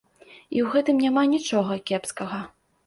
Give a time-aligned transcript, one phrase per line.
[0.27, 2.43] І ў гэтым няма нічога кепскага.